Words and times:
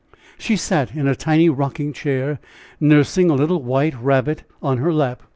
She 0.39 0.55
sat 0.55 0.95
in 0.95 1.07
a 1.07 1.13
tiny 1.13 1.47
rocking 1.47 1.93
chair, 1.93 2.39
nursing 2.79 3.29
a 3.29 3.35
little 3.35 3.61
white 3.61 3.93
rabbit 4.01 4.41
on 4.59 4.79
her 4.79 4.91
lap. 4.91 5.21